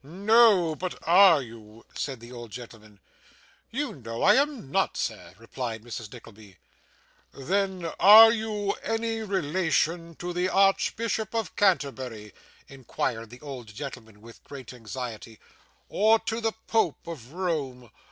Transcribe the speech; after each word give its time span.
'No, 0.03 0.73
but 0.75 0.97
are 1.07 1.43
you?' 1.43 1.85
said 1.93 2.19
the 2.19 2.31
old 2.31 2.49
gentleman. 2.49 2.99
'You 3.69 3.93
know 3.97 4.23
I 4.23 4.33
am 4.33 4.71
not, 4.71 4.97
sir,' 4.97 5.35
replied 5.37 5.83
Mrs. 5.83 6.11
Nickleby. 6.11 6.57
'Then 7.33 7.85
are 7.99 8.31
you 8.33 8.71
any 8.81 9.19
relation 9.21 10.15
to 10.15 10.33
the 10.33 10.49
Archbishop 10.49 11.35
of 11.35 11.55
Canterbury?' 11.55 12.33
inquired 12.67 13.29
the 13.29 13.41
old 13.41 13.67
gentleman 13.67 14.21
with 14.21 14.43
great 14.43 14.73
anxiety, 14.73 15.39
'or 15.87 16.17
to 16.21 16.41
the 16.41 16.53
Pope 16.65 17.05
of 17.05 17.33
Rome? 17.33 17.91